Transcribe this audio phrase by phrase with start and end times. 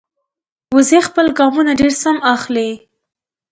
[0.75, 2.69] وزې خپل ګامونه ډېر سم اخلي